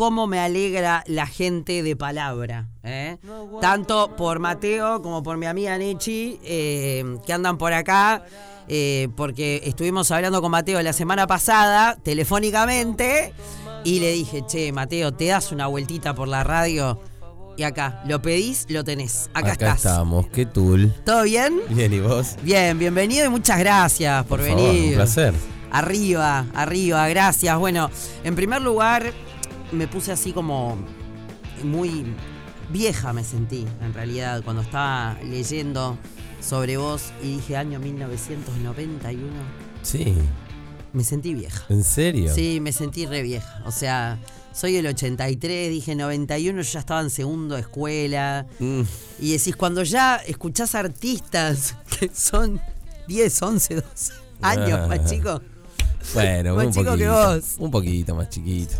cómo 0.00 0.26
me 0.26 0.38
alegra 0.40 1.04
la 1.08 1.26
gente 1.26 1.82
de 1.82 1.94
palabra. 1.94 2.70
¿eh? 2.82 3.18
Tanto 3.60 4.16
por 4.16 4.38
Mateo 4.38 5.02
como 5.02 5.22
por 5.22 5.36
mi 5.36 5.44
amiga 5.44 5.76
Nechi, 5.76 6.40
eh, 6.42 7.04
que 7.26 7.34
andan 7.34 7.58
por 7.58 7.74
acá. 7.74 8.24
eh, 8.66 9.08
porque 9.14 9.60
estuvimos 9.62 10.10
hablando 10.10 10.40
con 10.40 10.52
Mateo 10.52 10.80
la 10.80 10.94
semana 10.94 11.26
pasada, 11.26 11.98
telefónicamente, 12.02 13.34
y 13.84 14.00
le 14.00 14.12
dije, 14.12 14.42
che, 14.46 14.72
Mateo, 14.72 15.12
¿te 15.12 15.26
das 15.26 15.52
una 15.52 15.66
vueltita 15.66 16.14
por 16.14 16.28
la 16.28 16.44
radio? 16.44 16.98
Y 17.58 17.62
acá, 17.64 18.02
lo 18.06 18.22
pedís, 18.22 18.64
lo 18.70 18.82
tenés. 18.84 19.28
Acá, 19.34 19.52
Acá 19.52 19.52
estás. 19.52 19.76
estamos, 19.84 20.28
qué 20.28 20.46
tool. 20.46 20.94
¿Todo 21.04 21.24
bien? 21.24 21.60
Bien, 21.68 21.92
¿y 21.92 22.00
vos? 22.00 22.36
Bien, 22.42 22.78
bienvenido 22.78 23.26
y 23.26 23.28
muchas 23.28 23.58
gracias 23.58 24.24
por, 24.24 24.40
favor, 24.40 24.56
venir. 24.64 24.88
un 24.92 24.94
placer. 24.94 25.34
Arriba, 25.70 26.46
arriba, 26.54 27.06
gracias. 27.08 27.58
Bueno, 27.58 27.90
en 28.24 28.34
primer 28.34 28.62
lugar, 28.62 29.12
me 29.72 29.86
puse 29.88 30.12
así 30.12 30.32
como 30.32 30.76
muy 31.62 32.04
vieja 32.70 33.12
me 33.12 33.24
sentí, 33.24 33.66
en 33.82 33.92
realidad, 33.94 34.42
cuando 34.44 34.62
estaba 34.62 35.18
leyendo 35.24 35.98
sobre 36.40 36.76
vos 36.76 37.12
y 37.22 37.36
dije 37.36 37.56
año 37.56 37.78
1991. 37.80 39.28
Sí, 39.82 40.14
Me 40.92 41.04
sentí 41.04 41.34
vieja. 41.34 41.64
¿en 41.68 41.84
serio? 41.84 42.34
Sí, 42.34 42.58
me 42.60 42.72
sentí 42.72 43.06
re 43.06 43.22
vieja. 43.22 43.62
O 43.66 43.70
sea, 43.72 44.18
soy 44.52 44.72
del 44.72 44.86
83, 44.88 45.70
dije 45.70 45.94
91, 45.94 46.62
yo 46.62 46.70
ya 46.72 46.80
estaba 46.80 47.00
en 47.00 47.10
segundo 47.10 47.54
de 47.54 47.60
escuela. 47.62 48.46
Mm, 48.58 48.82
Y 49.20 49.32
decís, 49.32 49.54
cuando 49.56 49.82
ya 49.84 50.16
escuchás 50.16 50.74
artistas 50.74 51.76
que 51.98 52.10
son 52.14 52.60
10, 53.06 53.42
11, 53.42 53.74
12 53.76 54.12
años 54.42 54.80
Ah. 54.82 54.86
más 54.88 55.08
chicos. 55.10 55.40
bueno, 56.14 56.56
Más 56.56 56.66
un 56.66 56.72
chico 56.72 56.96
que 56.96 57.08
vos. 57.08 57.54
Un 57.58 57.70
poquito 57.70 58.14
más 58.16 58.28
chiquito. 58.30 58.74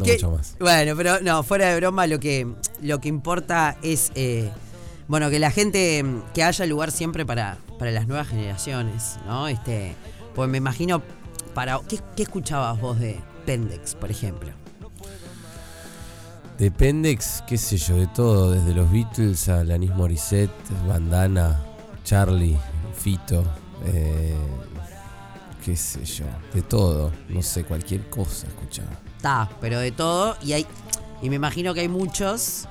No 0.00 0.04
que- 0.04 0.12
mucho 0.14 0.30
más. 0.32 0.56
Bueno, 0.58 0.94
pero 0.96 1.20
no, 1.20 1.42
fuera 1.42 1.68
de 1.68 1.76
broma, 1.76 2.06
lo 2.06 2.18
que, 2.18 2.46
lo 2.82 3.00
que 3.00 3.08
importa 3.08 3.76
es, 3.82 4.10
eh, 4.14 4.50
bueno, 5.08 5.30
que 5.30 5.38
la 5.38 5.50
gente, 5.50 6.04
que 6.34 6.42
haya 6.42 6.66
lugar 6.66 6.90
siempre 6.90 7.24
para, 7.24 7.58
para 7.78 7.90
las 7.92 8.06
nuevas 8.08 8.28
generaciones, 8.28 9.18
¿no? 9.26 9.46
Este, 9.48 9.94
pues 10.34 10.48
me 10.48 10.58
imagino, 10.58 11.02
para 11.54 11.80
¿qué, 11.88 11.98
qué 12.16 12.22
escuchabas 12.24 12.80
vos 12.80 12.98
de 12.98 13.18
Pendex, 13.46 13.94
por 13.94 14.10
ejemplo? 14.10 14.50
De 16.58 16.70
Pendex, 16.70 17.42
qué 17.46 17.56
sé 17.56 17.78
yo, 17.78 17.96
de 17.96 18.06
todo, 18.08 18.50
desde 18.52 18.74
los 18.74 18.90
Beatles 18.92 19.48
a 19.48 19.60
Alanis 19.60 19.90
Morissette, 19.94 20.50
Bandana, 20.86 21.58
Charlie, 22.04 22.56
Fito, 22.96 23.42
eh, 23.86 24.36
qué 25.64 25.74
sé 25.74 26.04
yo, 26.04 26.26
de 26.52 26.60
todo, 26.60 27.12
no 27.30 27.40
sé, 27.42 27.64
cualquier 27.64 28.10
cosa 28.10 28.46
escuchaba. 28.46 28.90
Está, 29.20 29.50
pero 29.60 29.78
de 29.80 29.92
todo, 29.92 30.34
y 30.42 30.54
hay, 30.54 30.66
y 31.20 31.28
me 31.28 31.36
imagino 31.36 31.74
que 31.74 31.80
hay 31.80 31.88
muchos 31.88 32.66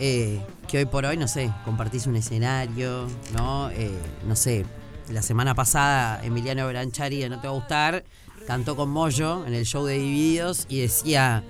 eh, 0.00 0.40
que 0.66 0.78
hoy 0.78 0.84
por 0.84 1.04
hoy, 1.04 1.16
no 1.16 1.28
sé, 1.28 1.52
compartís 1.64 2.08
un 2.08 2.16
escenario, 2.16 3.06
¿no? 3.36 3.70
Eh, 3.70 3.96
no 4.26 4.34
sé, 4.34 4.66
la 5.12 5.22
semana 5.22 5.54
pasada 5.54 6.20
Emiliano 6.24 6.66
Branchari 6.66 7.20
de 7.20 7.28
No 7.28 7.40
Te 7.40 7.46
Va 7.46 7.54
a 7.54 7.56
Gustar 7.56 8.04
cantó 8.48 8.74
con 8.74 8.90
Moyo 8.90 9.46
en 9.46 9.54
el 9.54 9.64
show 9.64 9.84
de 9.86 9.94
Divididos 10.00 10.66
y 10.68 10.80
decía, 10.80 11.44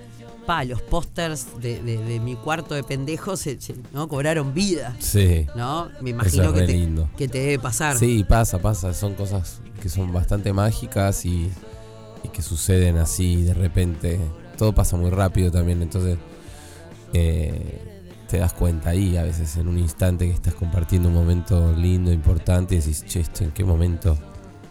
pa, 0.45 0.63
los 0.65 0.83
pósters 0.83 1.47
de, 1.59 1.81
de- 1.81 1.97
de 1.97 2.19
mi 2.19 2.35
cuarto 2.35 2.75
de 2.75 2.83
pendejos 2.83 3.39
se- 3.39 3.59
se- 3.59 3.73
¿no? 3.91 4.07
cobraron 4.07 4.53
vida, 4.53 4.95
Sí. 4.99 5.47
¿no? 5.55 5.89
Me 5.99 6.11
imagino 6.11 6.43
es 6.43 6.53
que 6.53 6.61
te, 6.67 6.73
lindo. 6.73 7.09
que 7.17 7.27
te 7.27 7.39
debe 7.39 7.57
pasar. 7.57 7.97
Sí, 7.97 8.23
pasa, 8.23 8.59
pasa. 8.59 8.93
Son 8.93 9.15
cosas 9.15 9.61
que 9.81 9.89
son 9.89 10.13
bastante 10.13 10.53
mágicas 10.53 11.25
y, 11.25 11.49
y 12.23 12.27
que 12.29 12.43
suceden 12.43 12.97
así 12.97 13.41
de 13.41 13.55
repente. 13.55 14.19
Todo 14.57 14.73
pasa 14.73 14.97
muy 14.97 15.09
rápido 15.09 15.51
también, 15.51 15.81
entonces 15.81 16.17
eh, 17.13 17.79
te 18.29 18.37
das 18.39 18.53
cuenta 18.53 18.89
ahí 18.89 19.17
a 19.17 19.23
veces 19.23 19.57
en 19.57 19.67
un 19.67 19.77
instante 19.77 20.25
que 20.27 20.33
estás 20.33 20.53
compartiendo 20.53 21.09
un 21.09 21.15
momento 21.15 21.73
lindo, 21.75 22.11
importante 22.11 22.75
y 22.75 22.79
decís, 22.79 23.03
che, 23.05 23.23
en 23.43 23.51
qué 23.51 23.63
momento, 23.63 24.17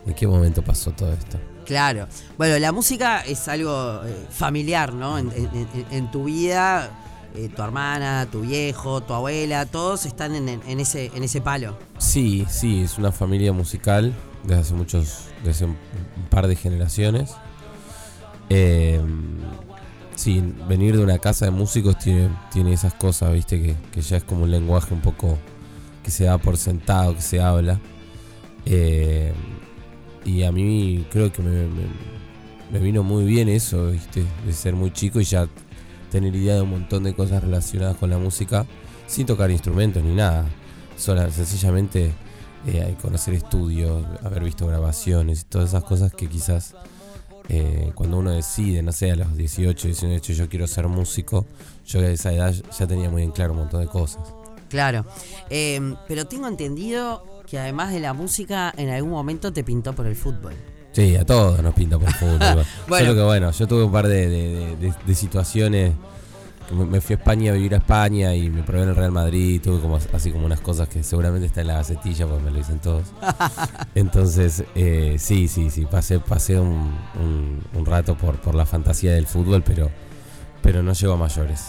en 0.06 0.14
qué 0.14 0.26
momento 0.26 0.62
pasó 0.62 0.90
todo 0.92 1.12
esto. 1.12 1.38
Claro. 1.66 2.08
Bueno, 2.38 2.58
la 2.58 2.72
música 2.72 3.20
es 3.20 3.46
algo 3.48 4.02
eh, 4.04 4.26
familiar, 4.30 4.92
¿no? 4.92 5.18
En, 5.18 5.30
en- 5.32 5.48
en- 5.54 5.86
en 5.90 6.10
tu 6.10 6.24
vida, 6.24 6.90
eh, 7.36 7.48
tu 7.54 7.62
hermana, 7.62 8.26
tu 8.30 8.40
viejo, 8.40 9.00
tu 9.02 9.14
abuela, 9.14 9.64
todos 9.66 10.04
están 10.06 10.34
en, 10.34 10.48
en 10.48 10.80
ese, 10.80 11.10
en 11.14 11.22
ese 11.22 11.40
palo. 11.40 11.78
Sí, 11.98 12.44
sí, 12.50 12.82
es 12.82 12.98
una 12.98 13.12
familia 13.12 13.52
musical 13.52 14.12
desde 14.42 14.60
hace 14.60 14.74
muchos, 14.74 15.18
desde 15.44 15.66
un, 15.66 15.70
un 16.16 16.24
par 16.30 16.48
de 16.48 16.56
generaciones. 16.56 17.30
Eh, 18.50 19.00
sí, 20.22 20.40
venir 20.68 20.96
de 20.96 21.02
una 21.02 21.18
casa 21.18 21.46
de 21.46 21.50
músicos 21.50 21.98
tiene, 21.98 22.30
tiene 22.52 22.72
esas 22.72 22.94
cosas, 22.94 23.32
viste, 23.32 23.60
que, 23.60 23.74
que 23.90 24.02
ya 24.02 24.18
es 24.18 24.24
como 24.24 24.44
un 24.44 24.52
lenguaje 24.52 24.94
un 24.94 25.00
poco 25.00 25.36
que 26.04 26.12
se 26.12 26.24
da 26.24 26.38
por 26.38 26.56
sentado, 26.56 27.16
que 27.16 27.20
se 27.20 27.40
habla. 27.40 27.80
Eh, 28.64 29.32
y 30.24 30.44
a 30.44 30.52
mí 30.52 31.04
creo 31.10 31.32
que 31.32 31.42
me, 31.42 32.78
vino 32.78 33.02
muy 33.02 33.24
bien 33.24 33.48
eso, 33.48 33.90
viste, 33.90 34.24
de 34.46 34.52
ser 34.52 34.74
muy 34.74 34.92
chico 34.92 35.20
y 35.20 35.24
ya 35.24 35.48
tener 36.12 36.34
idea 36.36 36.54
de 36.54 36.62
un 36.62 36.70
montón 36.70 37.02
de 37.02 37.14
cosas 37.14 37.42
relacionadas 37.42 37.96
con 37.96 38.08
la 38.08 38.18
música 38.18 38.64
sin 39.08 39.26
tocar 39.26 39.50
instrumentos 39.50 40.04
ni 40.04 40.14
nada. 40.14 40.46
Sola, 40.96 41.28
sencillamente 41.32 42.12
eh, 42.68 42.94
conocer 43.02 43.34
estudios, 43.34 44.06
haber 44.22 44.44
visto 44.44 44.68
grabaciones 44.68 45.40
y 45.40 45.44
todas 45.46 45.70
esas 45.70 45.82
cosas 45.82 46.12
que 46.12 46.28
quizás 46.28 46.76
eh, 47.48 47.92
cuando 47.94 48.18
uno 48.18 48.30
decide, 48.30 48.82
no 48.82 48.92
sé, 48.92 49.10
a 49.10 49.16
los 49.16 49.36
18, 49.36 49.88
19, 49.88 50.20
yo 50.20 50.48
quiero 50.48 50.66
ser 50.66 50.88
músico, 50.88 51.46
yo 51.86 52.00
a 52.00 52.06
esa 52.08 52.32
edad 52.32 52.54
ya 52.78 52.86
tenía 52.86 53.10
muy 53.10 53.22
en 53.22 53.30
claro 53.32 53.52
un 53.52 53.58
montón 53.60 53.80
de 53.80 53.86
cosas. 53.88 54.22
Claro. 54.68 55.04
Eh, 55.50 55.94
pero 56.08 56.24
tengo 56.26 56.48
entendido 56.48 57.24
que 57.46 57.58
además 57.58 57.92
de 57.92 58.00
la 58.00 58.14
música, 58.14 58.72
en 58.76 58.88
algún 58.88 59.10
momento 59.10 59.52
te 59.52 59.62
pintó 59.64 59.92
por 59.92 60.06
el 60.06 60.16
fútbol. 60.16 60.54
Sí, 60.92 61.16
a 61.16 61.24
todos 61.24 61.62
nos 61.62 61.74
pinta 61.74 61.98
por 61.98 62.12
fútbol. 62.14 62.64
Bueno. 62.88 63.06
Solo 63.06 63.18
que 63.18 63.24
bueno, 63.24 63.50
yo 63.50 63.66
tuve 63.66 63.84
un 63.84 63.92
par 63.92 64.06
de- 64.08 64.28
de- 64.76 64.94
de 65.06 65.14
situaciones. 65.14 65.92
Me- 66.72 67.00
fui 67.00 67.14
a 67.14 67.18
España 67.18 67.52
a 67.52 67.54
vivir 67.54 67.74
a 67.74 67.78
España 67.78 68.34
y 68.34 68.48
me 68.50 68.62
probé 68.62 68.82
en 68.84 68.88
el 68.90 68.96
Real 68.96 69.12
Madrid. 69.12 69.60
Tuve 69.62 69.80
como 69.80 69.98
así 70.12 70.30
como 70.32 70.46
unas 70.46 70.60
cosas 70.60 70.88
que 70.88 71.02
seguramente 71.02 71.46
está 71.46 71.60
en 71.60 71.68
la 71.68 71.74
gacetilla 71.74 72.26
porque 72.26 72.42
me 72.44 72.50
lo 72.50 72.56
dicen 72.58 72.78
todos. 72.80 73.04
Entonces, 73.94 74.64
eh, 74.74 75.16
sí, 75.18 75.48
sí, 75.48 75.70
sí, 75.70 75.86
pasé, 75.86 76.18
pasé 76.20 76.58
un, 76.58 76.92
un- 77.20 77.60
un 77.74 77.86
rato 77.86 78.16
por, 78.16 78.36
por 78.40 78.54
la 78.54 78.66
fantasía 78.66 79.12
del 79.12 79.26
fútbol, 79.26 79.62
pero, 79.62 79.90
pero 80.62 80.82
no 80.82 80.92
llegó 80.92 81.14
a 81.14 81.16
mayores. 81.16 81.66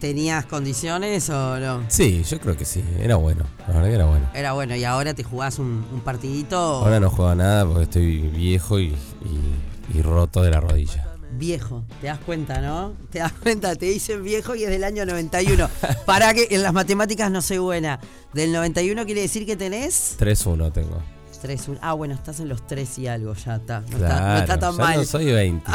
¿Tenías 0.00 0.44
condiciones 0.44 1.30
o 1.30 1.58
no? 1.58 1.82
Sí, 1.88 2.22
yo 2.28 2.38
creo 2.38 2.54
que 2.56 2.66
sí, 2.66 2.84
era 3.00 3.16
bueno, 3.16 3.44
la 3.66 3.74
verdad 3.74 3.88
que 3.88 3.94
era 3.94 4.04
bueno. 4.04 4.26
Era 4.34 4.52
bueno, 4.52 4.76
y 4.76 4.84
ahora 4.84 5.14
te 5.14 5.22
jugás 5.24 5.58
un, 5.58 5.86
un 5.90 6.00
partidito 6.00 6.56
Ahora 6.58 7.00
no 7.00 7.08
juego 7.08 7.34
nada 7.34 7.64
porque 7.64 7.84
estoy 7.84 8.18
viejo 8.28 8.78
y, 8.78 8.88
y- 8.88 9.96
y 9.98 10.02
roto 10.02 10.42
de 10.42 10.50
la 10.50 10.60
rodilla. 10.60 11.06
Viejo. 11.38 11.84
¿Te 12.00 12.06
das 12.08 12.18
cuenta, 12.18 12.60
no? 12.60 12.94
Te 13.10 13.18
das 13.20 13.32
cuenta, 13.32 13.74
te 13.76 13.86
dicen 13.86 14.22
viejo 14.22 14.54
y 14.54 14.64
es 14.64 14.70
del 14.70 14.84
año 14.84 15.04
91. 15.06 15.68
Para 16.06 16.32
que 16.34 16.48
en 16.50 16.62
las 16.62 16.72
matemáticas 16.72 17.30
no 17.30 17.42
soy 17.42 17.58
buena. 17.58 18.00
Del 18.32 18.52
91 18.52 19.04
quiere 19.06 19.22
decir 19.22 19.46
que 19.46 19.56
tenés 19.56 20.16
3-1 20.18 20.72
tengo. 20.72 21.02
3, 21.42 21.62
Ah, 21.80 21.92
bueno, 21.92 22.14
estás 22.14 22.40
en 22.40 22.48
los 22.48 22.66
3 22.66 22.98
y 22.98 23.06
algo, 23.08 23.34
ya 23.34 23.56
está. 23.56 23.80
No, 23.80 23.98
Claro, 23.98 24.04
está, 24.14 24.32
no 24.32 24.38
está 24.38 24.58
tan 24.58 24.72
ya 24.76 24.82
mal. 24.82 24.96
no 24.96 25.04
soy 25.04 25.26
20. 25.26 25.70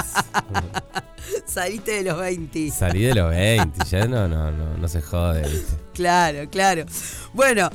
Saliste 1.45 1.91
de 1.91 2.03
los 2.03 2.19
20. 2.19 2.71
Salí 2.71 3.03
de 3.03 3.15
los 3.15 3.29
20, 3.29 3.85
ya 3.89 4.07
no, 4.07 4.27
no, 4.27 4.51
no, 4.51 4.77
no 4.77 4.87
se 4.87 5.01
jode, 5.01 5.41
¿viste? 5.47 5.73
Claro, 5.93 6.49
claro. 6.49 6.85
Bueno, 7.33 7.69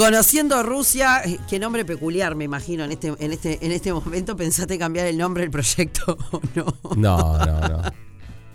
conociendo 0.00 0.62
Rusia, 0.62 1.20
eh, 1.26 1.38
qué 1.46 1.58
nombre 1.58 1.84
peculiar, 1.84 2.34
me 2.34 2.44
imagino, 2.44 2.84
en 2.84 2.92
este, 2.92 3.08
en 3.18 3.32
este, 3.32 3.58
en 3.60 3.70
este 3.70 3.92
momento 3.92 4.34
pensaste 4.34 4.78
cambiar 4.78 5.06
el 5.06 5.18
nombre 5.18 5.42
del 5.42 5.50
proyecto 5.50 6.16
o 6.32 6.40
no. 6.54 6.96
No, 6.96 7.38
no, 7.44 7.60
no. 7.68 7.82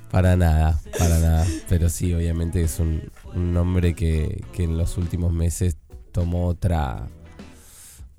Para 0.10 0.36
nada, 0.36 0.82
para 0.98 1.20
nada. 1.20 1.46
Pero 1.70 1.90
sí, 1.90 2.12
obviamente 2.16 2.64
es 2.64 2.80
un, 2.80 3.12
un 3.36 3.54
nombre 3.54 3.94
que, 3.94 4.44
que 4.54 4.64
en 4.64 4.76
los 4.76 4.98
últimos 4.98 5.32
meses 5.34 5.78
tomó 6.12 6.48
otra, 6.48 7.10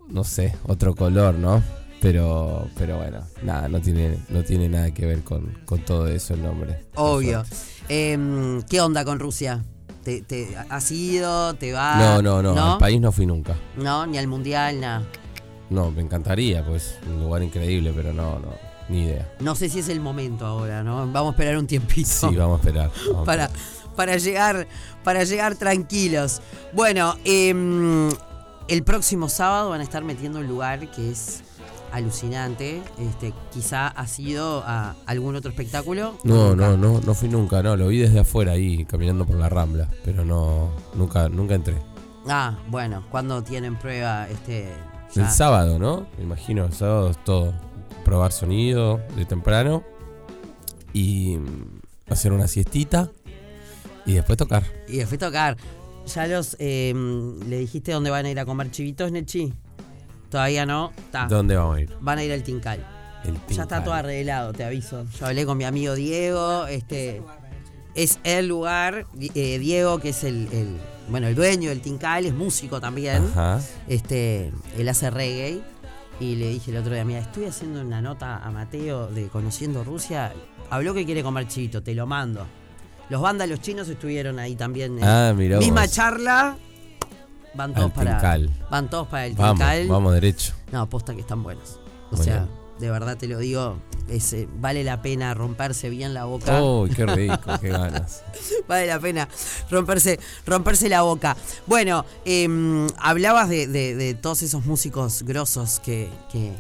no 0.09 0.23
sé, 0.23 0.55
otro 0.63 0.95
color, 0.95 1.35
¿no? 1.35 1.65
Pero, 2.01 2.69
pero 2.79 2.99
bueno, 2.99 3.27
nada, 3.43 3.69
no 3.69 3.81
tiene, 3.81 4.21
no 4.29 4.45
tiene 4.45 4.69
nada 4.69 4.95
que 4.95 5.05
ver 5.05 5.25
con, 5.25 5.59
con 5.65 5.81
todo 5.81 6.07
eso 6.07 6.35
el 6.35 6.45
nombre. 6.45 6.85
Obvio. 6.95 7.43
Em, 7.89 8.63
¿Qué 8.63 8.81
onda 8.81 9.05
con 9.05 9.19
Rusia? 9.19 9.65
¿Te, 10.07 10.23
te 10.23 10.57
has 10.71 10.93
ido? 10.93 11.55
¿Te 11.55 11.73
va? 11.73 11.97
No, 11.97 12.23
no, 12.23 12.41
no, 12.41 12.75
al 12.75 12.79
país 12.79 13.01
no 13.01 13.11
fui 13.11 13.27
nunca. 13.27 13.57
No, 13.77 14.07
ni 14.07 14.19
al 14.19 14.29
mundial, 14.29 14.81
nada. 14.81 15.03
No, 15.69 15.91
me 15.91 16.01
encantaría, 16.01 16.65
pues, 16.65 17.01
un 17.09 17.19
lugar 17.19 17.43
increíble, 17.43 17.93
pero 17.93 18.13
no, 18.13 18.39
no, 18.39 18.51
ni 18.89 19.03
idea. 19.03 19.29
No 19.41 19.57
sé 19.57 19.69
si 19.69 19.81
es 19.81 19.89
el 19.89 19.99
momento 19.99 20.47
ahora, 20.47 20.85
¿no? 20.85 21.11
Vamos 21.11 21.27
a 21.27 21.31
esperar 21.31 21.59
un 21.59 21.67
tiempito. 21.67 22.07
Sí, 22.09 22.37
vamos 22.37 22.61
a 22.61 22.69
esperar. 22.69 22.93
vamos 23.09 23.23
a 23.23 23.25
para, 23.25 23.45
esperar. 23.47 23.97
para 23.97 24.17
llegar 24.17 24.69
para 25.03 25.25
llegar 25.25 25.57
tranquilos. 25.57 26.41
Bueno, 26.73 27.17
em, 27.25 28.09
el 28.69 28.85
próximo 28.85 29.29
sábado 29.29 29.71
van 29.71 29.81
a 29.81 29.83
estar 29.83 30.05
metiendo 30.05 30.39
un 30.39 30.47
lugar 30.47 30.89
que 30.93 31.11
es 31.11 31.43
alucinante. 31.93 32.83
Este, 32.99 33.33
quizá 33.53 33.89
ha 33.89 34.07
sido 34.07 34.63
a 34.67 34.95
algún 35.07 35.37
otro 35.37 35.51
espectáculo. 35.51 36.19
No, 36.25 36.51
Nunca. 36.55 36.69
no, 36.69 36.77
no, 36.77 37.01
no 37.01 37.15
fui 37.15 37.29
nunca, 37.29 37.63
no, 37.63 37.77
lo 37.77 37.89
vi 37.89 37.99
desde 37.99 38.21
afuera 38.21 38.53
ahí, 38.53 38.85
caminando 38.85 39.27
por 39.27 39.37
la 39.37 39.49
rambla, 39.49 39.89
pero 40.05 40.25
no, 40.25 40.71
nunca, 40.95 41.29
nunca 41.29 41.55
entré. 41.55 41.77
Ah, 42.29 42.59
bueno, 42.69 43.05
cuando 43.11 43.43
tienen 43.43 43.77
prueba 43.77 44.29
este 44.29 44.69
ya? 45.15 45.23
El 45.23 45.31
sábado, 45.31 45.79
¿no? 45.79 46.07
Me 46.19 46.25
imagino, 46.25 46.65
el 46.65 46.73
sábado 46.73 47.11
es 47.11 47.25
todo. 47.25 47.55
Probar 48.05 48.33
sonido 48.33 49.01
de 49.17 49.25
temprano 49.25 49.83
y 50.93 51.37
mm, 51.39 52.13
hacer 52.13 52.33
una 52.33 52.49
siestita 52.49 53.11
y 54.05 54.15
después 54.15 54.37
tocar. 54.39 54.63
Y 54.89 54.99
después 54.99 55.19
tocar. 55.19 55.57
¿Ya 56.15 56.27
los 56.29 56.57
eh, 56.61 56.95
le 57.47 57.59
dijiste 57.59 57.93
dónde 57.93 58.11
van 58.11 58.27
a 58.27 58.31
ir 58.31 58.39
a 58.39 58.45
comer 58.45 58.71
chivitos, 58.71 59.11
Nechi? 59.11 59.53
Todavía 60.31 60.67
no. 60.67 60.93
Está. 60.97 61.27
¿Dónde 61.27 61.57
vamos 61.57 61.77
a 61.77 61.81
ir? 61.81 61.91
Van 62.01 62.19
a 62.19 62.25
ir 62.25 62.33
al 62.33 62.43
Tincal. 62.43 62.85
El 63.25 63.35
Ya 63.55 63.63
está 63.63 63.83
todo 63.83 63.95
arreglado, 63.95 64.53
te 64.53 64.65
aviso. 64.65 65.05
Yo 65.19 65.27
hablé 65.27 65.45
con 65.47 65.57
mi 65.59 65.65
amigo 65.65 65.95
Diego, 65.95 66.67
este 66.67 67.23
es 67.95 68.19
el 68.25 68.47
lugar, 68.47 69.07
eh, 69.35 69.59
Diego, 69.59 69.99
que 69.99 70.11
es 70.11 70.23
el, 70.25 70.49
el- 70.53 70.77
bueno, 71.09 71.27
el 71.29 71.35
dueño 71.35 71.71
del 71.71 71.81
Tincal, 71.81 72.27
es 72.27 72.35
músico 72.35 72.81
también. 72.81 73.25
Ajá. 73.33 73.61
Este, 73.89 74.53
él 74.77 74.89
hace 74.89 75.11
reggae. 75.11 75.61
Y 76.19 76.37
le 76.37 76.49
dije 76.49 76.71
el 76.71 76.79
otro 76.79 76.95
día, 76.95 77.05
mira, 77.05 77.19
estoy 77.21 77.45
haciendo 77.45 77.81
una 77.83 78.01
nota 78.01 78.39
a 78.39 78.51
Mateo 78.51 79.09
de 79.09 79.29
Conociendo 79.29 79.85
Rusia. 79.85 80.33
Habló 80.71 80.95
que 80.95 81.05
quiere 81.05 81.23
comer 81.23 81.47
chivito, 81.47 81.83
te 81.83 81.95
lo 81.95 82.07
mando. 82.07 82.47
Los 83.11 83.21
vándalos 83.21 83.61
chinos 83.61 83.87
estuvieron 83.89 84.39
ahí 84.39 84.57
también. 84.57 84.99
en 84.99 85.05
Ah, 85.05 85.35
mirá 85.37 85.59
Misma 85.59 85.83
vos. 85.83 85.93
charla. 85.93 86.57
Van 87.57 87.73
todos 87.75 87.87
Al 87.87 87.93
para. 87.93 88.11
Tincal. 88.19 88.51
Van 88.71 88.91
todos 88.91 89.09
para 89.09 89.27
el 89.27 89.35
Vamos, 89.35 89.59
Tincal. 89.59 89.89
vamos 89.89 90.13
derecho. 90.15 90.55
No, 90.73 90.81
aposta 90.83 91.15
que 91.15 91.21
están 91.21 91.43
buenos. 91.43 91.79
O 92.13 92.17
Muy 92.17 92.25
sea, 92.25 92.35
bien. 92.45 92.49
de 92.79 92.91
verdad 92.91 93.17
te 93.17 93.27
lo 93.27 93.39
digo, 93.39 93.77
es, 94.09 94.33
eh, 94.33 94.49
vale 94.61 94.85
la 94.85 95.03
pena 95.03 95.35
romperse 95.35 95.91
bien 95.91 96.15
la 96.15 96.25
boca. 96.27 96.63
¡Uy, 96.63 96.91
qué 96.91 97.07
rico! 97.07 97.39
¡Qué 97.61 97.69
ganas! 97.69 98.23
Vale 98.69 98.87
la 98.87 99.01
pena 99.01 99.29
romperse, 99.71 100.21
romperse 100.47 100.89
la 100.89 101.03
boca. 101.03 101.37
Bueno, 101.67 102.05
em, 102.25 102.87
hablabas 102.99 103.49
de, 103.49 103.67
de- 103.67 103.95
de 103.97 104.15
todos 104.15 104.43
esos 104.43 104.65
músicos 104.67 105.23
grosos 105.25 105.81
que, 105.81 106.09
que, 106.31 106.53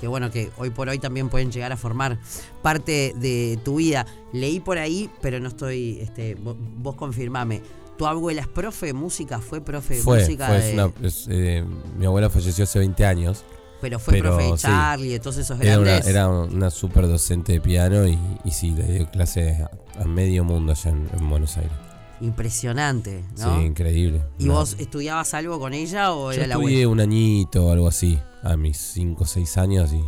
que, 0.00 0.06
bueno, 0.06 0.30
que 0.30 0.50
hoy 0.58 0.70
por 0.70 0.88
hoy 0.88 0.98
también 0.98 1.28
pueden 1.28 1.50
llegar 1.50 1.72
a 1.72 1.76
formar 1.76 2.18
parte 2.62 3.12
de 3.16 3.58
tu 3.64 3.76
vida. 3.76 4.06
Leí 4.32 4.60
por 4.60 4.78
ahí, 4.78 5.10
pero 5.20 5.40
no 5.40 5.48
estoy, 5.48 5.98
este, 6.00 6.36
vo- 6.36 6.56
vos, 6.58 6.94
confirmame. 6.94 7.62
¿Tu 7.98 8.06
abuela 8.06 8.40
es 8.40 8.48
profe 8.48 8.86
de 8.86 8.92
música? 8.94 9.38
¿Fue 9.40 9.60
profe 9.60 9.94
de 9.96 10.00
Fue, 10.02 10.20
música? 10.20 10.46
fue, 10.48 10.58
es 10.58 10.64
de- 10.66 10.72
una- 10.74 10.92
es, 11.06 11.26
eh, 11.30 11.64
mi 11.98 12.06
abuela 12.06 12.30
falleció 12.30 12.64
hace 12.64 12.78
20 12.78 13.04
años. 13.06 13.44
pero 13.80 13.98
fue 13.98 14.14
pero 14.14 14.30
profe 14.36 14.44
de 14.50 14.56
sí. 14.56 14.62
Charlie, 14.62 15.08
de 15.10 15.18
todos 15.20 15.36
esos 15.38 15.60
Era 15.60 15.78
una, 15.78 15.90
grandes. 15.90 16.06
era 16.08 16.28
una 16.28 16.70
super 16.70 17.06
docente 17.08 17.52
de 17.52 17.60
piano 17.60 18.06
y, 18.06 18.16
y 18.44 18.50
sí, 18.52 18.70
le 18.70 18.84
dio 18.84 19.10
clases 19.10 19.60
a, 19.60 19.70
a 20.00 20.04
medio 20.04 20.44
mundo 20.44 20.72
allá 20.72 20.90
en, 20.90 21.08
en 21.18 21.28
Buenos 21.28 21.56
Aires. 21.56 21.72
Impresionante, 22.20 23.24
¿no? 23.38 23.58
Sí, 23.58 23.64
increíble. 23.66 24.22
¿Y 24.38 24.44
No. 24.46 24.54
vos 24.54 24.76
estudiabas 24.78 25.34
algo 25.34 25.58
con 25.60 25.74
ella 25.74 26.12
o 26.12 26.32
Yo 26.32 26.38
era 26.38 26.46
la 26.46 26.54
estudié 26.54 26.86
un 26.86 27.00
añito 27.00 27.66
o 27.66 27.72
algo 27.72 27.88
así, 27.88 28.18
a 28.42 28.56
mis 28.56 28.78
5 28.78 29.24
o 29.24 29.26
6 29.26 29.58
años 29.58 29.92
y, 29.92 30.02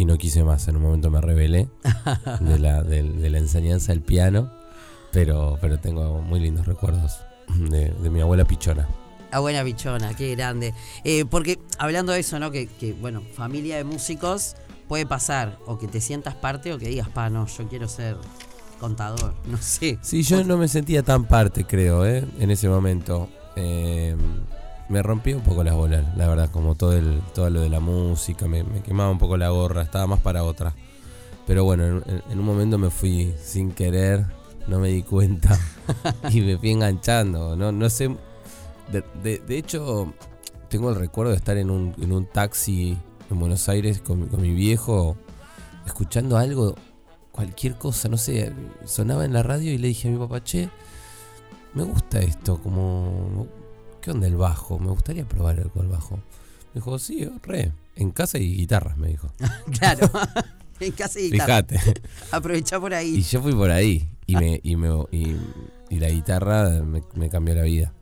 y 0.00 0.04
no 0.04 0.16
quise 0.16 0.42
más. 0.44 0.68
En 0.68 0.76
un 0.76 0.82
momento 0.82 1.10
me 1.10 1.20
rebelé 1.20 1.68
de 2.40 2.58
la, 2.58 2.82
de, 2.82 3.02
de 3.02 3.30
la 3.30 3.38
enseñanza 3.38 3.92
del 3.92 4.02
piano, 4.02 4.50
pero, 5.12 5.58
pero 5.60 5.78
tengo 5.78 6.20
muy 6.22 6.40
lindos 6.40 6.66
recuerdos 6.66 7.18
de, 7.48 7.90
de 7.90 8.10
mi 8.10 8.20
abuela 8.20 8.44
Pichona. 8.44 8.88
La 9.32 9.38
buena 9.38 9.62
bichona, 9.62 10.14
qué 10.14 10.34
grande. 10.34 10.74
Eh, 11.04 11.24
porque 11.24 11.60
hablando 11.78 12.12
de 12.12 12.18
eso, 12.20 12.38
¿no? 12.40 12.50
Que, 12.50 12.66
que, 12.66 12.92
bueno, 12.94 13.22
familia 13.34 13.76
de 13.76 13.84
músicos 13.84 14.56
puede 14.88 15.06
pasar 15.06 15.56
o 15.66 15.78
que 15.78 15.86
te 15.86 16.00
sientas 16.00 16.34
parte 16.34 16.72
o 16.72 16.78
que 16.78 16.88
digas, 16.88 17.08
pa, 17.08 17.30
no, 17.30 17.46
yo 17.46 17.68
quiero 17.68 17.86
ser 17.88 18.16
contador, 18.80 19.34
no 19.46 19.56
sé. 19.58 19.98
Sí, 20.02 20.22
yo 20.24 20.42
no 20.42 20.56
me 20.56 20.66
sentía 20.66 21.02
tan 21.04 21.24
parte, 21.26 21.64
creo, 21.64 22.04
¿eh? 22.06 22.24
en 22.40 22.50
ese 22.50 22.68
momento. 22.68 23.28
Eh, 23.56 24.16
me 24.88 25.00
rompía 25.02 25.36
un 25.36 25.44
poco 25.44 25.62
las 25.62 25.74
bolas, 25.76 26.04
la 26.16 26.26
verdad, 26.26 26.50
como 26.50 26.74
todo, 26.74 26.94
el, 26.94 27.20
todo 27.32 27.48
lo 27.50 27.60
de 27.60 27.68
la 27.68 27.78
música, 27.78 28.48
me, 28.48 28.64
me 28.64 28.82
quemaba 28.82 29.10
un 29.12 29.18
poco 29.18 29.36
la 29.36 29.50
gorra, 29.50 29.82
estaba 29.82 30.08
más 30.08 30.18
para 30.18 30.42
otra. 30.42 30.74
Pero 31.46 31.62
bueno, 31.62 31.84
en, 31.86 31.94
en- 32.06 32.22
en 32.32 32.38
un 32.40 32.44
momento 32.44 32.78
me 32.78 32.90
fui 32.90 33.32
sin 33.40 33.70
querer, 33.70 34.26
no 34.70 34.78
me 34.78 34.88
di 34.88 35.02
cuenta 35.02 35.58
y 36.30 36.40
me 36.40 36.56
fui 36.56 36.70
enganchando. 36.70 37.56
No, 37.56 37.72
no 37.72 37.90
sé. 37.90 38.08
De, 38.90 39.04
de- 39.22 39.38
de 39.46 39.58
hecho, 39.58 40.14
tengo 40.68 40.90
el 40.90 40.96
recuerdo 40.96 41.32
de 41.32 41.36
estar 41.38 41.56
en 41.58 41.70
un, 41.70 41.94
en 42.00 42.12
un 42.12 42.24
taxi 42.26 42.96
en 43.30 43.38
Buenos 43.38 43.68
Aires 43.68 44.00
con, 44.00 44.26
con 44.28 44.40
mi 44.40 44.52
viejo, 44.54 45.16
escuchando 45.86 46.36
algo, 46.38 46.76
cualquier 47.32 47.76
cosa, 47.76 48.08
no 48.08 48.16
sé, 48.16 48.52
sonaba 48.84 49.24
en 49.24 49.32
la 49.32 49.42
radio 49.42 49.72
y 49.72 49.78
le 49.78 49.88
dije 49.88 50.08
a 50.08 50.10
mi 50.12 50.18
papá, 50.18 50.42
che, 50.42 50.68
me 51.74 51.82
gusta 51.84 52.20
esto, 52.20 52.58
como, 52.60 53.46
¿qué 54.00 54.10
onda 54.10 54.26
el 54.26 54.36
bajo? 54.36 54.78
Me 54.80 54.88
gustaría 54.90 55.24
probar 55.28 55.58
el 55.60 55.88
bajo. 55.88 56.16
Me 56.16 56.80
dijo, 56.80 56.98
sí, 56.98 57.28
re, 57.42 57.72
en 57.96 58.10
casa 58.10 58.38
y 58.38 58.54
guitarras, 58.56 58.96
me 58.96 59.08
dijo. 59.08 59.32
claro. 59.78 60.10
en 60.80 60.92
casa 60.92 61.20
y 61.20 61.30
guitarra. 61.30 61.62
Fíjate. 61.68 62.00
Aprovechá 62.32 62.80
por 62.80 62.90
Y 62.92 62.94
ahí. 62.96 63.22
yo 63.22 63.40
fui 63.42 63.52
por 63.52 63.70
ahí 63.70 64.08
y 64.30 64.36
me, 64.36 64.60
y 64.62 64.76
me, 64.76 64.88
y, 65.10 65.36
y 65.90 65.98
la 65.98 66.08
guitarra 66.08 66.68
me, 66.82 67.02
me 67.14 67.28
cambió 67.28 67.54
la 67.54 67.62
vida. 67.62 67.92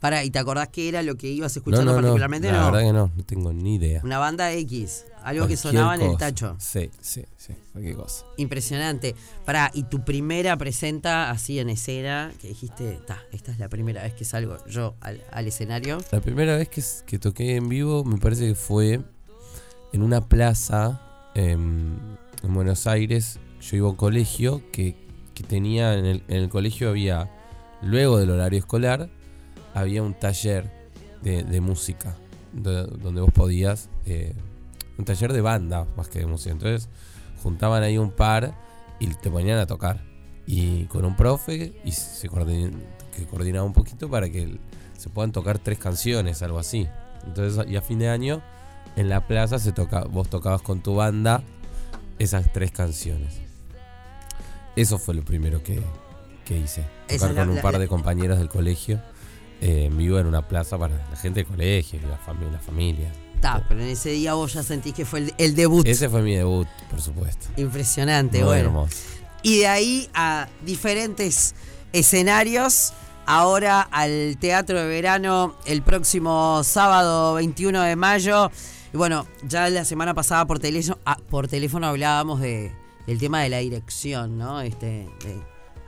Para, 0.00 0.22
¿y 0.22 0.30
te 0.30 0.38
acordás 0.38 0.68
qué 0.68 0.88
era 0.88 1.02
lo 1.02 1.16
que 1.16 1.28
ibas 1.28 1.56
escuchando 1.56 1.86
no, 1.86 1.92
no, 1.96 2.02
particularmente? 2.02 2.52
la 2.52 2.60
no. 2.60 2.66
verdad 2.66 2.86
que 2.86 2.92
no, 2.92 3.10
no 3.16 3.24
tengo 3.24 3.52
ni 3.52 3.74
idea. 3.74 4.00
Una 4.04 4.18
banda 4.18 4.52
X, 4.52 5.06
algo 5.24 5.48
que 5.48 5.56
sonaba 5.56 5.96
en 5.96 6.02
el 6.02 6.16
tacho. 6.16 6.54
Sí, 6.60 6.88
sí, 7.00 7.24
sí, 7.36 7.52
cualquier 7.72 7.96
cosa. 7.96 8.24
Impresionante. 8.36 9.16
Pará, 9.44 9.72
y 9.74 9.82
tu 9.84 10.04
primera 10.04 10.56
presenta 10.56 11.30
así 11.30 11.58
en 11.58 11.68
escena, 11.68 12.32
que 12.40 12.46
dijiste, 12.46 13.00
ta, 13.08 13.24
esta 13.32 13.50
es 13.50 13.58
la 13.58 13.68
primera 13.68 14.04
vez 14.04 14.14
que 14.14 14.24
salgo 14.24 14.64
yo 14.66 14.94
al, 15.00 15.20
al 15.32 15.48
escenario. 15.48 15.98
La 16.12 16.20
primera 16.20 16.56
vez 16.56 16.68
que, 16.68 16.82
que 17.04 17.18
toqué 17.18 17.56
en 17.56 17.68
vivo 17.68 18.04
me 18.04 18.18
parece 18.18 18.46
que 18.46 18.54
fue 18.54 19.00
en 19.92 20.02
una 20.02 20.28
plaza 20.28 21.00
em, 21.34 21.96
en 22.44 22.54
Buenos 22.54 22.86
Aires. 22.86 23.40
Yo 23.60 23.76
iba 23.76 23.88
a 23.88 23.90
un 23.90 23.96
colegio 23.96 24.62
que, 24.70 25.07
que 25.38 25.44
tenía, 25.44 25.94
en 25.96 26.04
el, 26.04 26.22
en 26.28 26.36
el 26.38 26.48
colegio 26.48 26.88
había, 26.90 27.30
luego 27.82 28.18
del 28.18 28.30
horario 28.30 28.58
escolar, 28.58 29.08
había 29.74 30.02
un 30.02 30.14
taller 30.14 30.70
de, 31.22 31.60
música, 31.60 32.16
do- 32.52 32.86
donde 32.86 33.20
vos 33.20 33.30
podías, 33.32 33.88
eh, 34.06 34.34
un 34.98 35.04
taller 35.04 35.32
de 35.32 35.40
banda 35.40 35.86
más 35.96 36.08
que 36.08 36.18
de 36.18 36.26
música. 36.26 36.50
Entonces 36.52 36.88
juntaban 37.42 37.82
ahí 37.84 37.98
un 37.98 38.10
par 38.10 38.54
y 38.98 39.06
te 39.06 39.30
ponían 39.30 39.58
a 39.58 39.66
tocar. 39.66 40.02
Y 40.46 40.84
con 40.86 41.04
un 41.04 41.14
profe 41.14 41.74
y 41.84 41.92
se 41.92 42.28
coordin- 42.28 42.72
que 43.14 43.26
coordinaba 43.26 43.64
un 43.66 43.72
poquito 43.74 44.08
para 44.10 44.28
que 44.30 44.58
se 44.96 45.08
puedan 45.08 45.30
tocar 45.30 45.58
tres 45.58 45.78
canciones, 45.78 46.42
algo 46.42 46.58
así. 46.58 46.88
Entonces, 47.26 47.64
y 47.68 47.76
a 47.76 47.82
fin 47.82 47.98
de 48.00 48.08
año, 48.08 48.42
en 48.96 49.08
la 49.08 49.26
plaza 49.28 49.58
se 49.58 49.72
toca, 49.72 50.04
vos 50.04 50.28
tocabas 50.28 50.62
con 50.62 50.80
tu 50.80 50.94
banda 50.96 51.42
esas 52.18 52.52
tres 52.52 52.72
canciones. 52.72 53.40
Eso 54.80 54.98
fue 54.98 55.14
lo 55.14 55.22
primero 55.24 55.62
que, 55.62 55.80
que 56.44 56.56
hice. 56.58 56.84
Tocar 57.08 57.30
la- 57.32 57.40
con 57.44 57.50
un 57.56 57.60
par 57.62 57.72
la- 57.74 57.78
de 57.80 57.88
compañeros 57.88 58.38
del 58.38 58.48
colegio 58.48 59.00
eh, 59.60 59.84
en 59.86 59.96
vivo 59.98 60.18
en 60.18 60.26
una 60.26 60.46
plaza 60.46 60.78
para 60.78 60.94
la 61.10 61.16
gente 61.16 61.40
del 61.40 61.46
colegio 61.46 61.98
y 61.98 62.02
la, 62.06 62.18
fami- 62.24 62.50
la 62.50 62.58
familia. 62.60 63.12
Ta, 63.40 63.64
pero 63.68 63.80
en 63.80 63.88
ese 63.88 64.10
día 64.10 64.34
vos 64.34 64.52
ya 64.54 64.62
sentís 64.62 64.94
que 64.94 65.04
fue 65.04 65.20
el, 65.20 65.34
el 65.38 65.54
debut. 65.54 65.86
Ese 65.86 66.08
fue 66.08 66.22
mi 66.22 66.34
debut, 66.36 66.66
por 66.90 67.00
supuesto. 67.00 67.46
Impresionante, 67.56 68.38
Muy 68.38 68.46
bueno. 68.46 68.64
hermoso. 68.68 68.96
Y 69.42 69.58
de 69.60 69.68
ahí 69.68 70.10
a 70.14 70.48
diferentes 70.64 71.54
escenarios. 71.92 72.92
Ahora 73.30 73.82
al 73.82 74.38
Teatro 74.40 74.78
de 74.80 74.86
Verano 74.86 75.54
el 75.66 75.82
próximo 75.82 76.62
sábado 76.64 77.34
21 77.34 77.82
de 77.82 77.94
mayo. 77.94 78.50
Y 78.92 78.96
bueno, 78.96 79.26
ya 79.46 79.68
la 79.68 79.84
semana 79.84 80.14
pasada 80.14 80.46
por 80.46 80.58
teléfono, 80.58 80.98
por 81.28 81.46
teléfono 81.46 81.86
hablábamos 81.88 82.40
de, 82.40 82.72
del 83.08 83.18
tema 83.18 83.42
de 83.42 83.48
la 83.48 83.58
dirección, 83.58 84.38
¿no? 84.38 84.60
Este, 84.60 85.08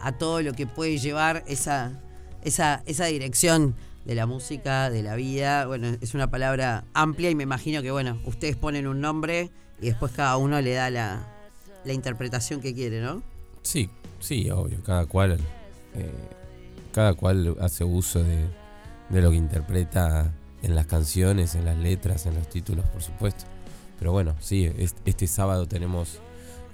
a 0.01 0.13
todo 0.13 0.41
lo 0.43 0.55
que 0.55 0.67
puede 0.67 0.99
llevar 0.99 1.45
esa, 1.47 2.01
esa, 2.43 2.83
esa 2.87 3.05
dirección 3.07 3.75
de 4.07 4.15
la 4.15 4.25
música, 4.27 4.89
de 4.91 5.03
la 5.03 5.15
vida. 5.15 5.67
Bueno, 5.67 5.89
es 6.01 6.15
una 6.15 6.31
palabra 6.31 6.85
amplia 6.95 7.31
y 7.31 7.35
me 7.35 7.43
imagino 7.43 7.83
que, 7.83 7.91
bueno, 7.91 8.19
ustedes 8.25 8.57
ponen 8.57 8.87
un 8.87 9.01
nombre 9.01 9.51
y 9.81 9.87
después 9.87 10.13
cada 10.13 10.37
uno 10.39 10.61
le 10.63 10.73
da 10.73 10.89
la, 10.91 11.27
la 11.85 11.93
interpretación 11.93 12.61
que 12.63 12.75
quiere, 12.75 13.03
¿no? 13.03 13.23
Sí, 13.63 13.91
sí, 14.19 14.51
obvio. 14.51 14.83
Cada 14.83 15.05
cual, 15.05 15.39
eh, 15.95 16.11
cada 16.93 17.13
cual 17.13 17.55
hace 17.61 17.85
uso 17.85 18.25
de, 18.25 18.47
de 19.11 19.21
lo 19.21 19.31
que 19.31 19.37
interpreta 19.37 20.33
en 20.63 20.75
las 20.75 20.87
canciones, 20.87 21.55
en 21.55 21.67
las 21.67 21.77
letras, 21.77 22.25
en 22.25 22.35
los 22.35 22.49
títulos, 22.49 22.87
por 22.87 23.03
supuesto. 23.03 23.45
Pero 23.99 24.13
bueno, 24.13 24.35
sí, 24.41 24.65
es- 24.79 24.97
este 25.05 25.27
sábado 25.27 25.67
tenemos 25.69 26.21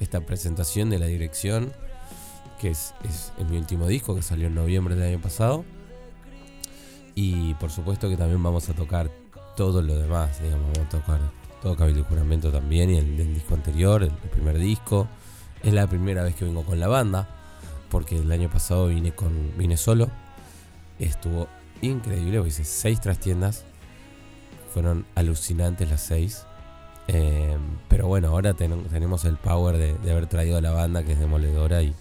esta 0.00 0.20
presentación 0.20 0.90
de 0.90 0.98
la 0.98 1.06
dirección, 1.06 1.72
que 2.60 2.70
es, 2.70 2.94
es, 3.04 3.32
mi 3.48 3.56
último 3.56 3.86
disco, 3.86 4.14
que 4.14 4.22
salió 4.22 4.46
en 4.46 4.54
noviembre 4.54 4.94
del 4.94 5.14
año 5.14 5.20
pasado. 5.20 5.64
Y 7.14 7.54
por 7.54 7.70
supuesto 7.70 8.08
que 8.08 8.16
también 8.16 8.42
vamos 8.42 8.68
a 8.68 8.74
tocar 8.74 9.10
todo 9.56 9.80
lo 9.80 9.98
demás, 9.98 10.42
digamos, 10.42 10.66
vamos 10.72 10.86
a 10.86 10.98
tocar 10.98 11.20
todo 11.62 11.76
Cabildo 11.76 12.00
y 12.00 12.04
Juramento 12.04 12.52
también, 12.52 12.90
y 12.90 12.98
el 12.98 13.16
del 13.16 13.34
disco 13.34 13.54
anterior, 13.54 14.02
el, 14.02 14.10
primer 14.10 14.58
disco. 14.58 15.08
Es 15.62 15.72
la 15.72 15.86
primera 15.86 16.22
vez 16.22 16.34
que 16.34 16.44
vengo 16.44 16.64
con 16.64 16.78
la 16.78 16.86
banda, 16.86 17.28
porque 17.90 18.18
el 18.18 18.30
año 18.30 18.50
pasado 18.50 18.88
vine, 18.88 19.12
con, 19.12 19.56
vine 19.56 19.76
solo. 19.76 20.10
Estuvo 20.98 21.48
increíble, 21.82 22.42
hice 22.46 22.64
seis 22.64 23.00
trastiendas. 23.00 23.64
Fueron 24.72 25.06
alucinantes 25.14 25.88
las 25.88 26.02
seis. 26.02 26.46
Eh, 27.08 27.56
pero 27.88 28.06
bueno, 28.08 28.28
ahora 28.28 28.54
ten- 28.54 28.84
tenemos 28.84 29.24
el 29.24 29.36
power 29.36 29.76
de, 29.76 29.94
de 29.98 30.10
haber 30.10 30.26
traído 30.26 30.58
a 30.58 30.60
la 30.60 30.72
banda, 30.72 31.02
que 31.04 31.12
es 31.12 31.18
demoledora, 31.18 31.82
y, 31.82 31.94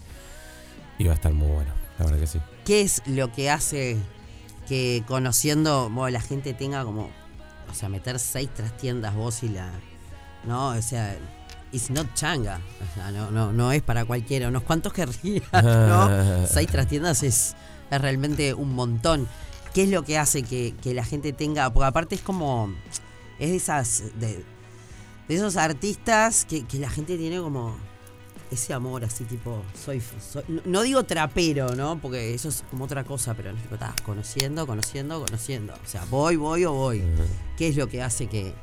y 0.97 1.03
va 1.05 1.11
a 1.11 1.15
estar 1.15 1.31
muy 1.33 1.47
bueno, 1.47 1.71
la 1.99 2.05
verdad 2.05 2.19
que 2.19 2.27
sí. 2.27 2.39
¿Qué 2.65 2.81
es 2.81 3.01
lo 3.05 3.31
que 3.31 3.49
hace 3.51 3.97
que 4.67 5.03
conociendo, 5.07 5.89
bueno, 5.91 6.09
la 6.09 6.21
gente 6.21 6.53
tenga 6.55 6.83
como, 6.83 7.09
o 7.69 7.73
sea, 7.73 7.87
meter 7.89 8.17
seis 8.19 8.49
trastiendas 8.53 9.13
vos 9.13 9.43
y 9.43 9.49
la, 9.49 9.69
no, 10.43 10.69
o 10.69 10.81
sea, 10.81 11.15
it's 11.71 11.91
not 11.91 12.07
changa, 12.15 12.59
o 12.81 12.95
sea, 12.95 13.11
no, 13.11 13.29
no, 13.29 13.51
no 13.53 13.71
es 13.71 13.83
para 13.83 14.05
cualquiera, 14.05 14.47
unos 14.47 14.63
cuantos 14.63 14.91
querrían, 14.93 15.43
¿no? 15.53 16.47
Seis 16.47 16.67
trastiendas 16.69 17.21
es, 17.21 17.55
es 17.91 18.01
realmente 18.01 18.53
un 18.55 18.73
montón. 18.73 19.27
¿Qué 19.73 19.83
es 19.83 19.89
lo 19.89 20.03
que 20.03 20.17
hace 20.17 20.41
que, 20.41 20.73
que 20.81 20.93
la 20.93 21.03
gente 21.03 21.33
tenga, 21.33 21.71
porque 21.71 21.85
aparte 21.87 22.15
es 22.15 22.21
como, 22.21 22.73
es 23.37 23.49
de 23.49 23.55
esas, 23.57 24.03
de, 24.15 24.43
de 25.27 25.35
esos 25.35 25.57
artistas 25.57 26.45
que, 26.45 26.65
que 26.65 26.77
la 26.79 26.89
gente 26.89 27.17
tiene 27.17 27.39
como 27.39 27.75
ese 28.51 28.73
amor 28.73 29.03
así 29.03 29.23
tipo 29.23 29.63
soy, 29.83 30.01
soy- 30.21 30.43
no- 30.65 30.81
digo 30.83 31.03
trapero 31.03 31.75
no 31.75 31.99
porque 31.99 32.33
eso 32.33 32.49
es 32.49 32.63
como 32.69 32.85
otra 32.85 33.03
cosa 33.03 33.33
pero 33.33 33.51
estás 33.71 33.99
conociendo 34.01 34.67
conociendo 34.67 35.19
conociendo 35.25 35.73
o 35.73 35.87
sea 35.87 36.05
voy 36.11 36.35
voy 36.35 36.63
o 36.65 36.71
voy 36.73 37.03
qué 37.57 37.69
es 37.69 37.75
lo 37.75 37.87
que 37.89 38.03
hace 38.03 38.27
que, 38.27 38.53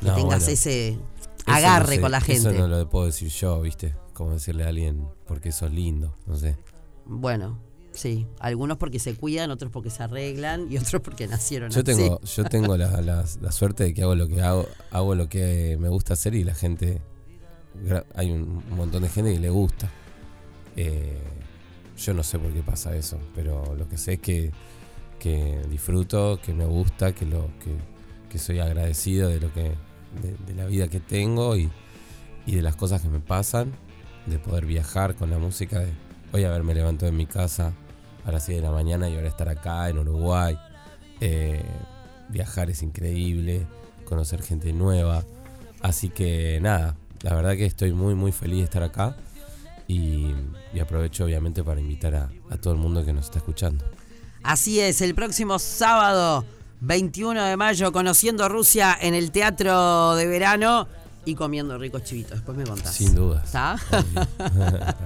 que 0.00 0.06
No, 0.06 0.14
tengas 0.16 0.40
bueno. 0.40 0.52
ese 0.52 0.98
agarre 1.46 1.86
no 1.86 1.94
sé, 1.94 2.00
con 2.00 2.10
la 2.10 2.20
gente 2.20 2.48
Eso 2.50 2.52
no 2.58 2.66
lo 2.66 2.90
puedo 2.90 3.06
decir 3.06 3.28
yo, 3.28 3.60
¿viste? 3.60 3.94
Como 4.14 4.32
decirle 4.32 4.64
a 4.64 4.68
alguien 4.68 5.06
porque 5.26 5.52
sos 5.52 5.70
lindo, 5.72 6.14
no 6.26 6.36
sé. 6.36 6.56
bueno 7.06 7.58
sí 8.00 8.26
algunos 8.38 8.78
porque 8.78 8.98
se 8.98 9.14
cuidan 9.14 9.50
otros 9.50 9.70
porque 9.70 9.90
se 9.90 10.02
arreglan 10.02 10.66
y 10.72 10.78
otros 10.82 11.02
porque 11.02 11.26
nacieron 11.28 11.70
Yo 11.70 11.80
así. 11.80 11.84
tengo, 11.84 12.20
yo 12.20 12.44
tengo 12.44 12.76
la, 12.76 13.00
la- 13.02 13.24
la 13.40 13.52
suerte 13.52 13.84
de 13.84 13.94
que 13.94 14.02
hago 14.02 14.14
lo 14.14 14.26
que 14.28 14.40
hago, 14.42 14.66
hago 14.90 15.14
lo 15.14 15.28
que 15.28 15.76
me 15.78 15.88
gusta 15.88 16.14
hacer 16.14 16.34
y 16.34 16.44
la 16.44 16.54
gente, 16.54 17.00
hay 18.14 18.30
un 18.30 18.62
montón 18.76 19.02
de 19.02 19.08
gente 19.08 19.32
que 19.34 19.40
le 19.40 19.50
gusta. 19.50 19.90
Eh, 20.76 21.18
yo 21.98 22.14
no 22.14 22.22
sé 22.22 22.38
por 22.38 22.52
qué 22.52 22.62
pasa 22.62 22.96
eso, 22.96 23.18
pero 23.34 23.74
lo 23.76 23.88
que 23.88 23.98
sé 23.98 24.14
es 24.14 24.20
que, 24.20 24.50
que 25.18 25.60
disfruto, 25.68 26.40
que 26.42 26.54
me 26.54 26.64
gusta, 26.64 27.12
que 27.14 27.26
lo 27.26 27.48
que, 27.62 27.74
que 28.30 28.38
soy 28.38 28.60
agradecido 28.60 29.28
de 29.28 29.40
lo 29.40 29.52
que 29.52 29.74
de, 30.22 30.36
de 30.46 30.54
la 30.54 30.66
vida 30.66 30.88
que 30.88 31.00
tengo 31.00 31.56
y, 31.56 31.70
y 32.46 32.54
de 32.56 32.62
las 32.62 32.74
cosas 32.76 33.02
que 33.02 33.08
me 33.08 33.20
pasan, 33.20 33.72
de 34.26 34.38
poder 34.38 34.64
viajar 34.66 35.14
con 35.14 35.28
la 35.30 35.38
música, 35.38 35.80
de 35.80 35.92
hoy 36.32 36.44
haberme 36.44 36.74
levantado 36.74 37.08
en 37.10 37.16
mi 37.16 37.26
casa 37.26 37.72
a 38.24 38.32
las 38.32 38.44
6 38.44 38.58
de 38.58 38.62
la 38.62 38.70
mañana 38.70 39.08
y 39.08 39.16
ahora 39.16 39.28
estar 39.28 39.48
acá 39.48 39.88
en 39.88 39.98
Uruguay. 39.98 40.58
Eh, 41.20 41.62
viajar 42.28 42.70
es 42.70 42.82
increíble, 42.82 43.66
conocer 44.04 44.42
gente 44.42 44.72
nueva. 44.72 45.24
Así 45.80 46.10
que 46.10 46.58
nada, 46.60 46.96
la 47.22 47.34
verdad 47.34 47.56
que 47.56 47.66
estoy 47.66 47.92
muy 47.92 48.14
muy 48.14 48.32
feliz 48.32 48.58
de 48.58 48.64
estar 48.64 48.82
acá 48.82 49.16
y, 49.86 50.34
aprovecho 50.80 51.24
obviamente 51.24 51.64
para 51.64 51.80
invitar 51.80 52.14
a, 52.14 52.30
a 52.50 52.56
todo 52.56 52.72
el 52.72 52.78
mundo 52.78 53.04
que 53.04 53.12
nos 53.12 53.26
está 53.26 53.38
escuchando. 53.38 53.84
Así 54.42 54.80
es, 54.80 55.00
el 55.02 55.14
próximo 55.14 55.58
sábado 55.58 56.44
21 56.80 57.44
de 57.44 57.56
mayo, 57.56 57.92
conociendo 57.92 58.48
Rusia 58.48 58.96
en 59.00 59.14
el 59.14 59.30
Teatro 59.32 60.14
de 60.14 60.26
Verano 60.26 60.88
y 61.24 61.34
comiendo 61.34 61.76
ricos 61.78 62.02
chivitos. 62.04 62.32
Después 62.32 62.56
me 62.56 62.64
contás. 62.64 62.94
Sin 62.94 63.14
duda. 63.14 63.42
¿Está? 63.44 63.76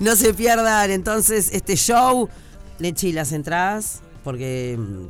No 0.00 0.14
se 0.14 0.32
pierdan 0.34 0.90
entonces 0.90 1.50
este 1.52 1.76
show. 1.76 2.28
Leche 2.78 3.08
y 3.08 3.12
las 3.12 3.32
entradas, 3.32 4.02
porque 4.22 4.78
mm, 4.78 5.06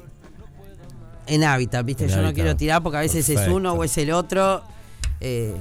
en 1.27 1.45
hábitat, 1.45 1.85
¿viste? 1.85 2.05
En 2.05 2.11
Yo 2.11 2.17
no 2.17 2.23
Hábitat. 2.23 2.35
quiero 2.35 2.57
tirar 2.57 2.83
porque 2.83 2.97
a 2.97 3.01
veces 3.01 3.29
es 3.29 3.47
uno 3.49 3.75
o 3.75 3.85
es 3.85 3.99
el 3.99 4.11
otro. 4.11 4.63
Eh, 5.21 5.55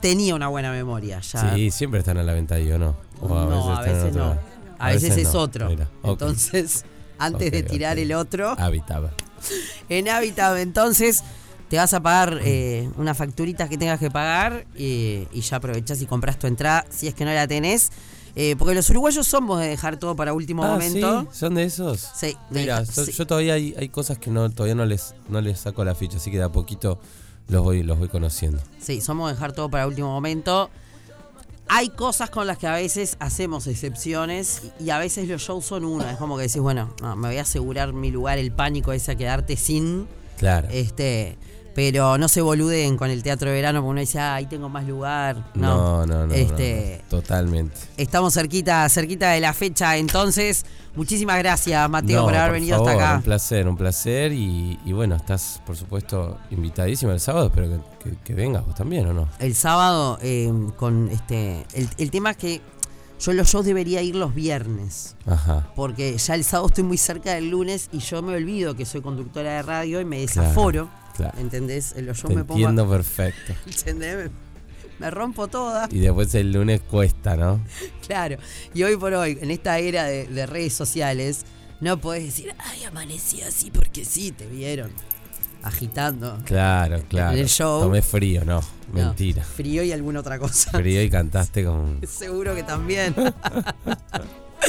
tenía 0.00 0.34
una 0.34 0.48
buena 0.48 0.72
memoria 0.72 1.20
ya. 1.20 1.54
Sí, 1.54 1.70
siempre 1.70 2.00
están 2.00 2.18
a 2.18 2.24
la 2.24 2.32
venta 2.32 2.56
ahí, 2.56 2.70
¿o 2.72 2.78
no? 2.78 2.96
O 3.20 3.28
no, 3.28 3.76
a 3.76 3.80
están 3.80 3.96
en 3.96 4.02
veces 4.02 4.16
no. 4.16 4.38
A, 4.80 4.88
veces, 4.88 5.16
es 5.16 5.32
no. 5.32 5.40
otro. 5.40 5.68
Mira, 5.68 5.88
ok. 6.02 6.10
Entonces, 6.10 6.84
antes 7.18 7.52
de 7.52 7.62
tirar 7.62 8.00
el 8.00 8.12
otro, 8.12 8.56
Habitaba. 8.58 9.12
en 9.88 10.08
Habitat, 10.08 10.58
entonces 10.58 11.22
te 11.72 11.78
vas 11.78 11.94
a 11.94 12.02
pagar 12.02 12.38
eh, 12.44 12.86
unas 12.98 13.16
facturitas 13.16 13.66
que 13.66 13.78
tengas 13.78 13.98
que 13.98 14.10
pagar 14.10 14.66
eh, 14.74 15.26
y 15.32 15.40
ya 15.40 15.56
aprovechás 15.56 16.02
y 16.02 16.04
compras 16.06 16.38
tu 16.38 16.46
entrada 16.46 16.84
si 16.90 17.08
es 17.08 17.14
que 17.14 17.24
no 17.24 17.32
la 17.32 17.48
tenés. 17.48 17.90
Eh, 18.36 18.56
porque 18.58 18.74
los 18.74 18.90
uruguayos 18.90 19.26
somos 19.26 19.58
de 19.58 19.68
dejar 19.68 19.96
todo 19.96 20.14
para 20.14 20.34
último 20.34 20.62
Ah, 20.64 20.72
momento. 20.72 21.22
¿sí? 21.22 21.28
¿Son 21.32 21.54
de 21.54 21.64
esos? 21.64 22.10
Sí, 22.14 22.36
de 22.50 22.60
Mira, 22.60 22.80
dejar- 22.80 22.94
yo, 22.94 23.04
sí. 23.06 23.12
yo 23.12 23.26
todavía 23.26 23.54
hay, 23.54 23.74
hay 23.78 23.88
cosas 23.88 24.18
que 24.18 24.30
no 24.30 24.50
todavía 24.50 24.74
no 24.74 24.84
les 24.84 25.14
no 25.30 25.40
les 25.40 25.60
saco 25.60 25.82
la 25.82 25.94
ficha, 25.94 26.18
así 26.18 26.30
que 26.30 26.36
de 26.36 26.42
a 26.42 26.52
poquito 26.52 27.00
los 27.48 27.62
voy 27.64 27.82
los 27.82 27.98
voy 27.98 28.08
conociendo. 28.08 28.60
Sí, 28.78 29.00
somos 29.00 29.30
de 29.30 29.34
dejar 29.36 29.52
todo 29.52 29.70
para 29.70 29.86
último 29.86 30.08
momento. 30.08 30.68
Hay 31.68 31.88
cosas 31.88 32.28
con 32.28 32.46
las 32.46 32.58
que 32.58 32.66
a 32.66 32.74
veces 32.74 33.16
hacemos 33.18 33.66
excepciones 33.66 34.60
y 34.78 34.90
a 34.90 34.98
veces 34.98 35.26
los 35.26 35.40
shows 35.40 35.64
son 35.64 35.86
una. 35.86 36.10
Es 36.12 36.18
como 36.18 36.36
que 36.36 36.42
decís, 36.42 36.60
bueno, 36.60 36.94
no, 37.00 37.16
me 37.16 37.28
voy 37.28 37.38
a 37.38 37.42
asegurar 37.42 37.94
mi 37.94 38.10
lugar, 38.10 38.36
el 38.36 38.52
pánico 38.52 38.92
ese 38.92 39.12
a 39.12 39.14
quedarte 39.14 39.56
sin. 39.56 40.06
Claro. 40.36 40.68
Este, 40.70 41.38
pero 41.74 42.18
no 42.18 42.28
se 42.28 42.40
boluden 42.42 42.96
con 42.96 43.10
el 43.10 43.22
teatro 43.22 43.48
de 43.48 43.54
verano 43.56 43.80
porque 43.80 43.90
uno 43.90 44.00
dice, 44.00 44.18
ah, 44.18 44.34
ahí 44.34 44.46
tengo 44.46 44.68
más 44.68 44.86
lugar. 44.86 45.50
No, 45.54 46.04
no, 46.06 46.06
no, 46.06 46.26
no, 46.26 46.34
Este, 46.34 46.98
no, 46.98 47.02
no. 47.04 47.08
totalmente. 47.22 47.76
Estamos 47.96 48.34
cerquita, 48.34 48.88
cerquita 48.88 49.30
de 49.30 49.40
la 49.40 49.52
fecha, 49.52 49.96
entonces. 49.96 50.64
Muchísimas 50.94 51.38
gracias, 51.38 51.88
Mateo, 51.88 52.24
por 52.24 52.34
haber 52.34 52.48
por 52.50 52.52
venido 52.60 52.76
favor, 52.76 52.90
hasta 52.92 53.04
Un 53.04 53.10
acá. 53.14 53.24
placer, 53.24 53.66
un 53.66 53.76
placer. 53.78 54.32
Y, 54.32 54.78
y 54.84 54.92
bueno, 54.92 55.16
estás 55.16 55.62
por 55.64 55.74
supuesto 55.74 56.36
invitadísima 56.50 57.12
el 57.14 57.20
sábado, 57.20 57.46
espero 57.46 57.68
que, 58.02 58.10
que, 58.10 58.16
que 58.22 58.34
vengas 58.34 58.66
vos 58.66 58.74
también, 58.74 59.06
¿o 59.06 59.14
no? 59.14 59.26
El 59.38 59.54
sábado, 59.54 60.18
eh, 60.20 60.52
con 60.76 61.08
este. 61.08 61.64
El, 61.72 61.88
el 61.96 62.10
tema 62.10 62.32
es 62.32 62.36
que 62.36 62.60
yo 63.20 63.32
los 63.32 63.48
shows 63.48 63.64
debería 63.64 64.02
ir 64.02 64.16
los 64.16 64.34
viernes. 64.34 65.16
Ajá. 65.26 65.70
Porque 65.74 66.18
ya 66.18 66.34
el 66.34 66.44
sábado 66.44 66.66
estoy 66.68 66.84
muy 66.84 66.98
cerca 66.98 67.32
del 67.32 67.48
lunes 67.48 67.88
y 67.92 68.00
yo 68.00 68.20
me 68.20 68.34
olvido 68.34 68.74
que 68.76 68.84
soy 68.84 69.00
conductora 69.00 69.52
de 69.54 69.62
radio 69.62 69.98
y 69.98 70.04
me 70.04 70.18
desaforo. 70.20 70.88
Claro. 70.90 71.01
¿Entendés? 71.38 71.92
En 71.96 72.06
los 72.06 72.16
shows 72.18 72.30
Te 72.30 72.36
me 72.36 72.44
pongo. 72.44 72.60
entiendo 72.60 72.88
perfecto. 72.88 73.52
¿Entendés? 73.66 74.30
Me, 74.98 75.10
rompo 75.10 75.48
toda. 75.48 75.88
Y 75.90 75.98
después 75.98 76.34
el 76.34 76.52
lunes 76.52 76.80
cuesta, 76.80 77.36
¿no? 77.36 77.60
Claro. 78.06 78.36
Y 78.74 78.82
hoy 78.82 78.96
por 78.96 79.14
hoy, 79.14 79.38
en 79.40 79.50
esta 79.50 79.78
era 79.78 80.04
de, 80.04 80.26
de 80.26 80.46
redes 80.46 80.74
sociales, 80.74 81.44
no 81.80 81.98
podés 81.98 82.24
decir, 82.24 82.54
ay, 82.58 82.84
amanecí 82.84 83.42
así 83.42 83.70
porque 83.70 84.04
sí, 84.04 84.32
te 84.32 84.46
vieron. 84.46 84.90
Agitando. 85.62 86.38
Claro, 86.44 87.02
claro. 87.08 87.36
el 87.36 87.46
show- 87.48 87.80
Tomé 87.82 88.02
frío, 88.02 88.44
no. 88.44 88.60
No, 88.92 89.06
Mentira. 89.06 89.42
frío 89.44 89.82
y 89.84 89.92
alguna 89.92 90.20
otra 90.20 90.38
cosa. 90.38 90.70
Frío 90.72 91.00
y 91.02 91.08
cantaste 91.10 91.64
con. 91.64 92.00
Seguro 92.06 92.54
que 92.54 92.62
también. 92.64 93.14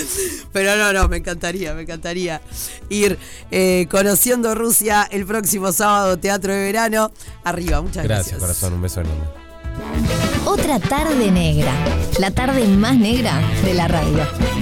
Pero 0.54 0.76
no, 0.78 0.94
no, 0.94 1.08
me 1.08 1.18
encantaría, 1.18 1.74
me 1.74 1.84
encantaría 1.84 2.42
ir 2.90 3.18
eh, 3.52 3.88
conociendo 3.90 4.56
Rusia 4.56 5.08
el 5.12 5.26
próximo 5.26 5.72
sábado, 5.72 6.18
Teatro 6.18 6.54
de 6.54 6.60
Verano. 6.66 7.12
Arriba, 7.44 7.82
muchas 7.82 8.04
gracias. 8.04 8.40
Gracias, 8.40 8.40
corazón. 8.40 8.74
Un 8.74 8.82
beso 8.82 9.02
enorme. 9.02 9.24
Otra 10.46 10.80
tarde 10.80 11.32
negra. 11.32 11.74
La 12.20 12.32
tarde 12.32 12.68
más 12.68 12.98
negra 12.98 13.42
de 13.64 13.74
la 13.74 13.88
radio. 13.88 14.53